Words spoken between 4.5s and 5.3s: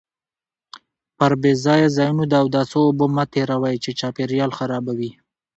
خرابوي.